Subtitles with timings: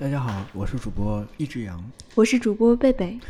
[0.00, 1.78] 大家好，我是主播易志阳，
[2.14, 3.20] 我是主播贝贝。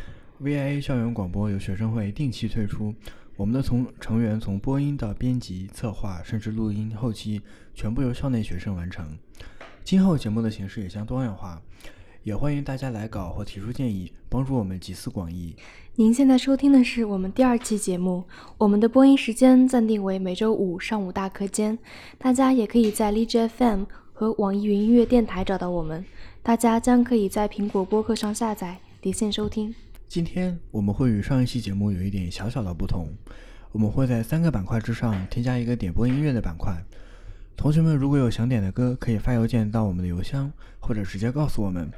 [0.40, 2.94] VIA 校园广播由学生会定期推出，
[3.34, 7.42] 我们的从成员从播音到编辑、策划，甚至录音后期，
[7.74, 9.04] 全部由校内学生完成。
[9.82, 11.60] 今后节目的形式也将多样化，
[12.22, 15.56] 也欢迎大家来稿或提出建议，帮助我们集思广益。
[15.96, 18.22] 您现在收听的是我们第二期节目，
[18.58, 21.76] 我们的播音时间暂定为每周五上午大课间，
[22.16, 23.86] 大家也可以在荔枝 FM
[24.20, 26.04] 和网易云音乐电台找到我们，
[26.42, 29.74] 大家将可以在苹果播客上下载离线收听。
[30.08, 33.08] 今天我们会与上一期节目有一点小小的不同，
[33.72, 36.76] 我们会在三个板块之上添加一个点播音乐的板块。
[37.56, 41.90] 同学们如果有想点的歌，可以发邮件到我们的邮箱，或者直接告诉我们，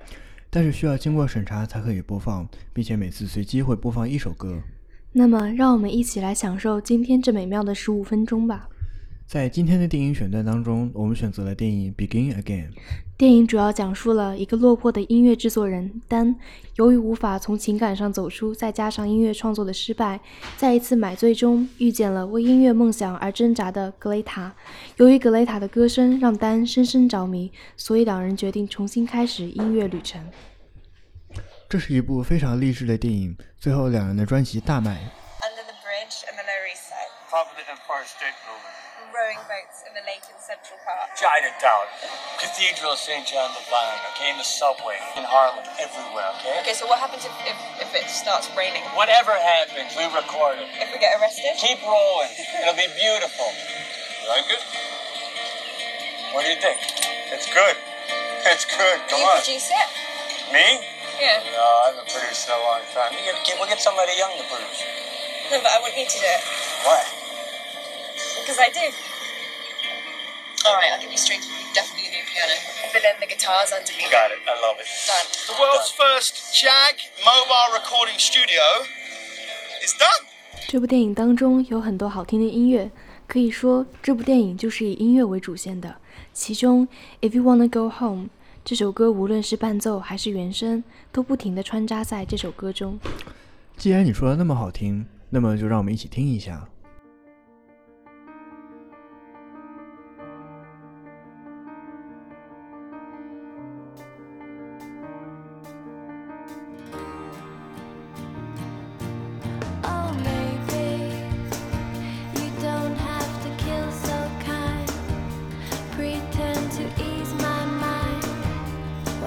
[0.49, 4.63] 但是需要经过审查才可以播放，并且每次随机会播放一首歌。
[5.11, 8.69] 那么，让我们一起来享受今天这美妙的十五分钟吧。
[9.33, 12.69] 在今天的电影选段当中，我们选择了电影《Begin Again》。
[13.17, 16.37] 电影主要讲述了一个落魄的音乐制作人丹，
[16.77, 20.21] 由于无法从情感上走出，再加上音乐创作的失败，
[20.59, 24.55] 在一次买醉中遇见了为音乐梦想而挣扎的格雷塔。
[24.99, 30.23] 由于格雷塔的歌声让丹深深着迷，所以两人决定重新开始音乐旅程。
[31.71, 35.11] 这是一部非常励志的电影，最后两人的专辑大卖。
[37.33, 37.49] Side.
[37.49, 38.77] Provident Empire State Building.
[39.09, 41.17] Rowing boats in the lake in Central Park.
[41.17, 41.89] Chinatown.
[42.37, 43.25] Cathedral of St.
[43.25, 44.01] John the Divine.
[44.13, 45.01] Okay, in the subway.
[45.17, 45.65] In Harlem.
[45.81, 46.61] Everywhere, okay?
[46.61, 47.57] Okay, so what happens if, if,
[47.89, 48.85] if it starts raining?
[48.93, 50.69] Whatever happens, we record it.
[50.77, 51.57] If we get arrested?
[51.57, 52.33] Keep rolling.
[52.37, 53.49] It'll be beautiful.
[53.49, 54.63] You like it?
[56.37, 56.81] What do you think?
[57.33, 57.77] It's good.
[58.45, 58.99] It's good.
[59.09, 59.41] Come you on.
[59.41, 59.89] produce it?
[60.53, 60.85] Me?
[61.17, 61.41] Yeah.
[61.49, 63.17] No, I haven't produced in a long time.
[63.17, 64.85] You get, we'll get somebody young to produce.
[65.49, 66.45] No, but I want you to do it.
[66.85, 67.22] Why?
[68.53, 68.87] Because I do.
[70.69, 71.49] Alright, I'll give you strings.
[71.49, 72.53] You definitely need a piano.
[72.93, 74.13] But then the guitars underneath.
[74.13, 74.45] Got it.
[74.45, 74.85] I love it.
[75.09, 75.25] Done.
[75.49, 78.61] The world's first Jag mobile recording studio
[79.83, 80.29] is done.
[80.69, 82.91] 这部电影当中有很多好听的音乐，
[83.27, 85.97] 可以说这部电影就是以音乐为主线的。
[86.35, 86.87] 其中
[87.27, 88.25] 《If You Wanna Go Home》
[88.67, 93.01] 这首歌，无论是伴奏还是原声，都不停地穿插在这首歌中。
[93.79, 96.69] 既然你说的那么好听，那么就让我们一起听一下。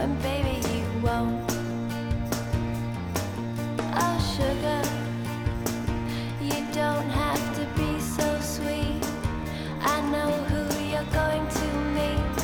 [0.08, 1.52] Baby, you won't.
[3.94, 4.82] Oh, sugar,
[6.42, 9.04] you don't have to be so sweet.
[9.82, 11.68] I know who you're going to
[11.98, 12.36] meet.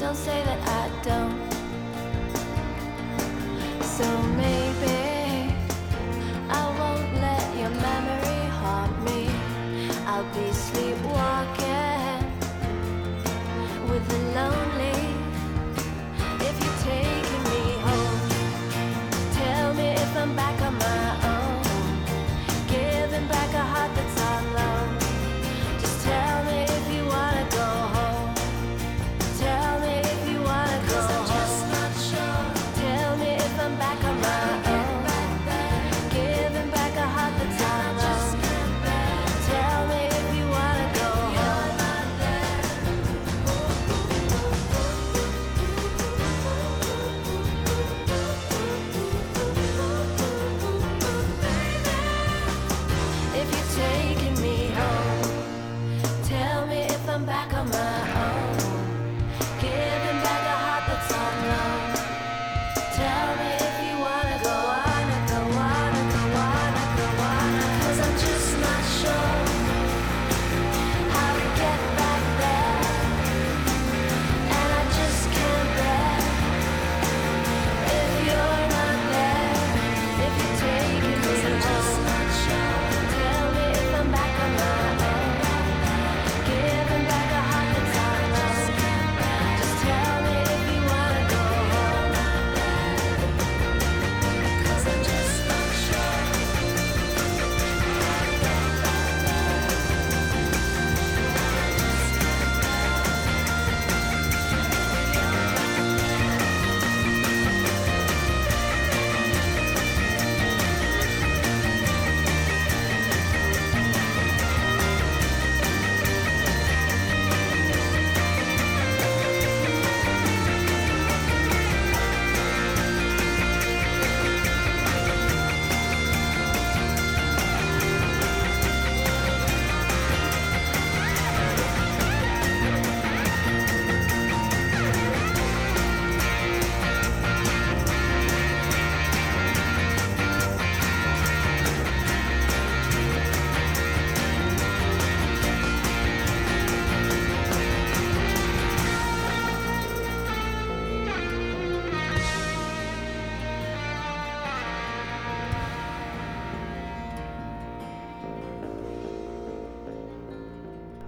[0.00, 1.52] Don't say that I don't.
[3.82, 4.06] So
[4.36, 4.65] maybe.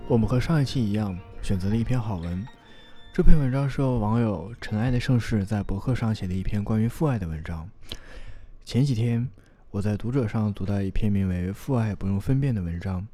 [0.08, 2.42] 我们和上一期一样，选择了一篇好文。
[3.12, 7.68] 这篇文章是由网友“尘埃的盛世”在博客上写的一篇关于父爱的文章。
[8.64, 9.28] 前几天，
[9.70, 13.06] 我在读者上读到一篇名为《父爱不用分辨》的文章。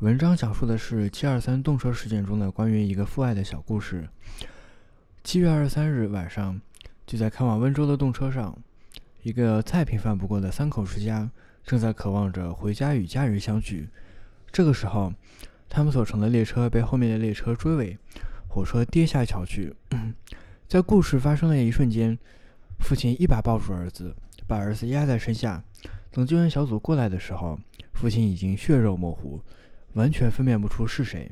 [0.00, 4.06] 文章讲述的是七二三动车事件中的关于一个父爱的小故事。
[5.24, 6.60] 七月二十三日晚上，
[7.06, 8.58] 就在开往温州的动车上，
[9.22, 11.30] 一个再平凡不过的三口之家
[11.64, 13.88] 正在渴望着回家与家人相聚。
[14.52, 15.14] 这个时候，
[15.68, 17.98] 他们所乘的列车被后面的列车追尾，
[18.48, 19.74] 火车跌下桥去。
[20.68, 22.18] 在故事发生的一瞬间，
[22.80, 24.16] 父亲一把抱住儿子，
[24.46, 25.62] 把儿子压在身下。
[26.10, 27.58] 等救援小组过来的时候，
[27.92, 29.40] 父亲已经血肉模糊，
[29.92, 31.30] 完全分辨不出是谁。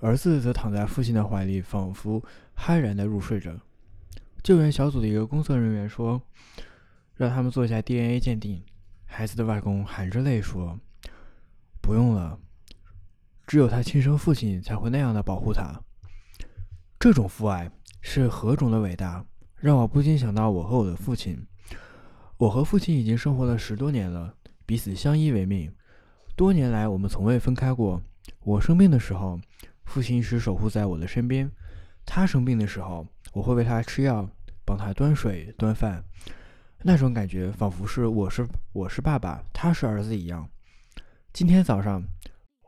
[0.00, 2.22] 儿子则躺在父亲的怀里，仿佛
[2.56, 3.60] 酣然的入睡着。
[4.42, 6.22] 救援小组的一个工作人员说
[7.16, 8.62] ：“让他们做一下 DNA 鉴定。”
[9.04, 10.78] 孩子的外公含着泪说
[11.82, 12.38] ：“不用了。”
[13.50, 15.74] 只有他亲生父亲才会那样的保护他。
[17.00, 17.68] 这种父爱
[18.00, 19.24] 是何种的伟大，
[19.56, 21.36] 让我不禁想到我和我的父亲。
[22.36, 24.32] 我和父亲已经生活了十多年了，
[24.64, 25.68] 彼此相依为命。
[26.36, 28.00] 多年来，我们从未分开过。
[28.44, 29.40] 我生病的时候，
[29.84, 31.48] 父亲一直守护在我的身边；
[32.06, 34.30] 他生病的时候，我会为他吃药，
[34.64, 36.04] 帮他端水端饭。
[36.84, 40.48] 那种感觉，仿佛是我是我是爸爸，他是儿子一样。
[41.32, 42.00] 今天早上。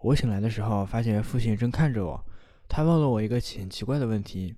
[0.02, 2.24] 我醒来的时候，发现父亲正看着我。
[2.68, 4.56] 他问了我一个很奇怪的问题：“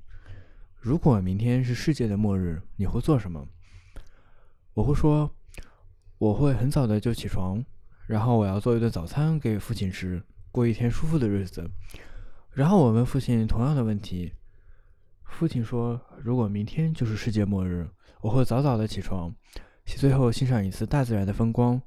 [0.81, 3.47] 如果明天是世界的末日，你会做什么？”
[4.73, 5.31] 我会说
[6.17, 7.63] ：“我会很早的就起床，
[8.07, 11.71] 然后我要做一顿早餐给父亲吃，过一天舒服的日子。”
[12.53, 14.33] 然后我问父亲同样的问题。
[15.25, 17.87] 父亲说：“如果明天就是世界末日，
[18.23, 19.35] 我会早早的起床，
[19.85, 21.83] 最后欣赏一次大自然的风光。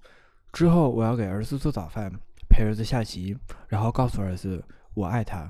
[0.51, 2.12] 之后我要给儿子做早饭。”
[2.57, 3.38] 陪儿子下棋，
[3.68, 4.63] 然后告诉儿子
[4.95, 5.48] 我爱他。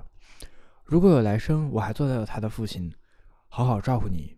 [0.83, 2.93] 如果有来生，我还做到他的父亲，
[3.47, 4.35] 好好照顾你。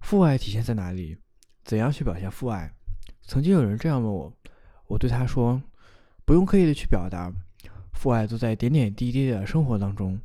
[0.00, 1.18] 父爱体现在哪里？
[1.64, 2.72] 怎样去表现父爱？
[3.26, 4.32] 曾经有人这样问我，
[4.86, 5.60] 我对他说：
[6.24, 7.30] 不用刻意的去表达，
[7.92, 10.18] 父爱都在点点滴滴的生活当中。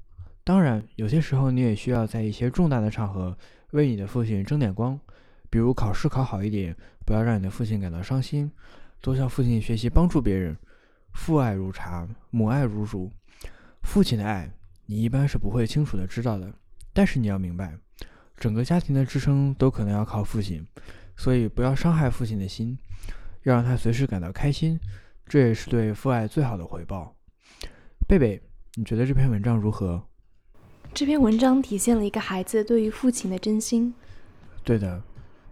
[0.46, 3.38] 当然，有些时候你也需要在一些重大的场合
[3.72, 4.98] 为你的父亲争点光，
[5.50, 6.74] 比如考试考好一点，
[7.06, 8.50] 不要让你的父亲感到伤心，
[9.02, 10.56] 多向父亲学习，帮助别人。
[11.14, 13.12] 父爱如茶，母爱如乳。
[13.84, 14.52] 父亲的爱，
[14.86, 16.54] 你一般是不会清楚的知道的。
[16.94, 17.78] 但是你要明白，
[18.38, 20.66] 整个家庭的支撑都可能要靠父亲，
[21.16, 22.78] 所以不要伤害父亲的心，
[23.44, 24.80] 要让他随时感到开心，
[25.26, 27.16] 这也是对父爱最好的回报。
[28.08, 28.42] 贝贝，
[28.76, 30.04] 你觉得这篇文章如何？
[30.94, 33.94] 这篇文章体现了一个孩子对于父亲的真心。
[34.64, 35.02] 对的，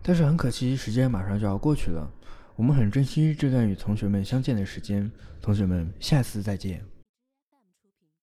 [0.01, 2.11] 但是很可惜，时间马上就要过去了。
[2.59, 5.09] 我们很珍惜这段与同学们相见的时间，
[5.41, 6.81] 同学们，下次再见。